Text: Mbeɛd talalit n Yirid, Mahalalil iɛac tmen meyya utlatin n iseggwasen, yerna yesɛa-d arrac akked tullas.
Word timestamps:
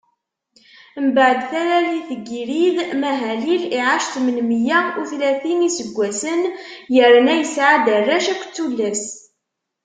Mbeɛd 1.05 1.39
talalit 1.49 2.09
n 2.19 2.21
Yirid, 2.31 2.77
Mahalalil 3.01 3.63
iɛac 3.79 4.03
tmen 4.13 4.39
meyya 4.49 4.79
utlatin 5.01 5.59
n 5.63 5.67
iseggwasen, 5.69 6.41
yerna 6.95 7.33
yesɛa-d 7.35 7.85
arrac 7.97 8.27
akked 8.33 8.49
tullas. 8.55 9.05